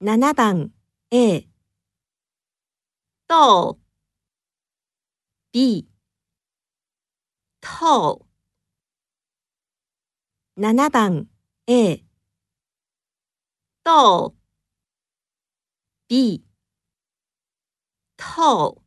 [0.00, 0.72] 7番
[1.10, 1.48] A
[3.26, 3.80] 豆
[5.50, 5.88] B
[7.60, 8.28] 透
[10.54, 11.28] 7番
[11.66, 12.06] A
[13.82, 14.36] 豆
[16.06, 16.44] B
[18.16, 18.84] 透